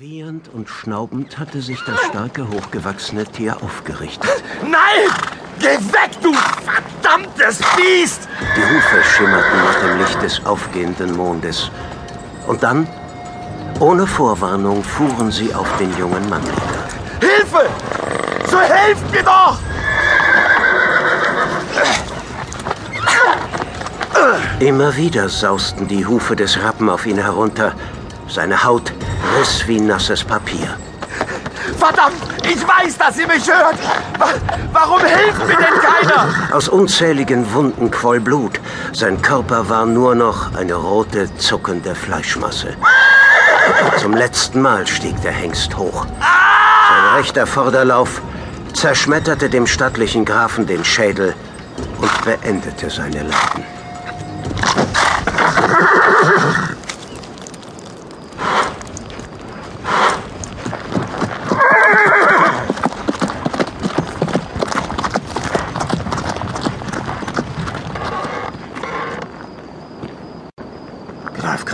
[0.00, 4.44] Wiehernd und schnaubend hatte sich das starke, hochgewachsene Tier aufgerichtet.
[4.62, 5.10] Nein!
[5.58, 8.28] Geh weg, du verdammtes Biest!
[8.56, 11.72] Die Hufe schimmerten nach dem Licht des aufgehenden Mondes.
[12.46, 12.86] Und dann,
[13.80, 17.32] ohne Vorwarnung, fuhren sie auf den jungen Mann nieder.
[17.34, 17.68] Hilfe!
[18.48, 19.58] So helft mir doch!
[24.60, 27.74] Immer wieder sausten die Hufe des Rappen auf ihn herunter.
[28.28, 28.92] Seine Haut
[29.38, 30.68] riss wie nasses Papier.
[31.78, 32.14] Verdammt!
[32.44, 33.76] Ich weiß, dass ihr mich hört!
[34.18, 34.26] Wa-
[34.72, 36.28] Warum hilft mir denn keiner?
[36.54, 38.60] Aus unzähligen Wunden quoll Blut.
[38.92, 42.74] Sein Körper war nur noch eine rote, zuckende Fleischmasse.
[44.00, 46.06] Zum letzten Mal stieg der Hengst hoch.
[46.06, 48.22] Sein rechter Vorderlauf
[48.72, 51.34] zerschmetterte dem stattlichen Grafen den Schädel
[52.00, 53.64] und beendete seine Leiden.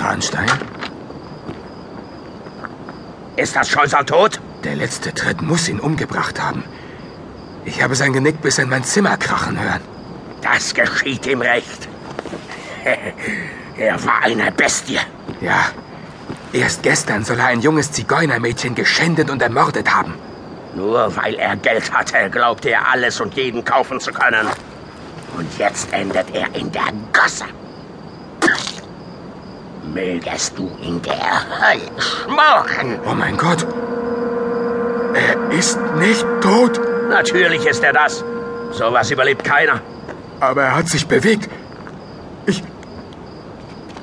[0.05, 0.51] Kranstein?
[3.37, 4.39] Ist das Scheusal tot?
[4.63, 6.63] Der letzte Tritt muss ihn umgebracht haben.
[7.65, 9.81] Ich habe sein Genick bis in mein Zimmer krachen hören.
[10.43, 11.89] Das geschieht ihm recht.
[13.77, 15.01] Er war eine Bestie.
[15.41, 15.65] Ja,
[16.53, 20.15] erst gestern soll er ein junges Zigeunermädchen geschändet und ermordet haben.
[20.77, 24.47] Nur weil er Geld hatte, glaubte er alles und jeden kaufen zu können.
[25.37, 27.47] Und jetzt endet er in der Gosse.
[29.95, 32.99] Mögest du in der Hölle schmoren.
[33.07, 33.65] Oh mein Gott!
[35.15, 38.25] Er ist nicht tot, Natürlich ist er das.
[38.73, 39.81] Sowas überlebt keiner.
[40.41, 41.49] aber er hat sich bewegt.
[42.47, 42.63] Ich.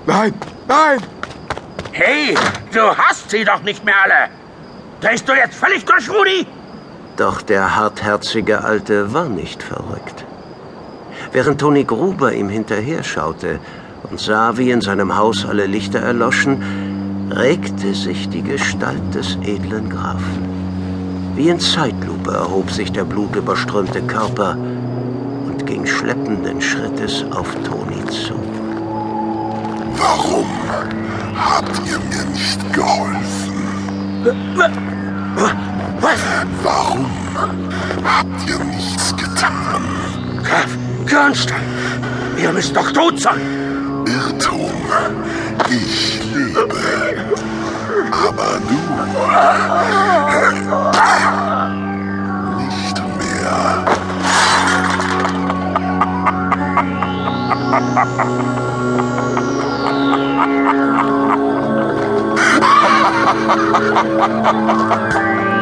[0.05, 0.33] Nein,
[0.67, 0.99] nein!
[1.91, 2.35] Hey,
[2.71, 4.29] du hast sie doch nicht mehr alle.
[5.01, 6.47] Drehst du jetzt völlig durch, Rudi?
[7.17, 10.23] Doch der hartherzige Alte war nicht verrückt.
[11.33, 13.59] Während Toni Gruber ihm hinterher schaute
[14.09, 16.57] und sah, wie in seinem Haus alle Lichter erloschen,
[17.31, 20.51] regte sich die Gestalt des edlen Grafen.
[21.35, 24.57] Wie in Zeitlupe erhob sich der blutüberströmte Körper
[25.47, 28.33] und ging schleppenden Schrittes auf Toni zu.
[29.95, 30.47] Warum
[31.35, 33.53] habt ihr mir nicht geholfen?
[36.01, 36.19] Was?
[36.63, 37.05] Warum
[38.03, 39.83] habt ihr nichts getan?
[40.43, 41.63] Graf Kernstein,
[42.41, 43.60] ihr müsst doch tot sein.
[45.69, 46.75] Ich lebe.
[48.11, 48.79] Aber du
[52.57, 53.85] nicht mehr.
[57.71, 57.81] Mehr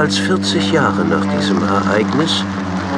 [0.00, 2.42] als 40 Jahre nach diesem Ereignis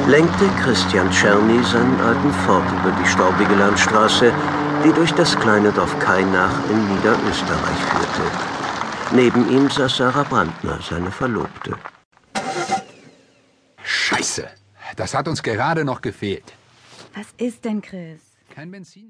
[0.07, 4.31] lenkte Christian Czerny seinen alten Ford über die staubige Landstraße,
[4.85, 8.25] die durch das kleine Dorf Kainach in Niederösterreich führte.
[9.11, 11.75] Neben ihm saß Sarah Brandner, seine Verlobte.
[13.83, 14.47] Scheiße.
[14.95, 16.53] Das hat uns gerade noch gefehlt.
[17.15, 18.21] Was ist denn, Chris?
[18.55, 19.01] Kein Benzin.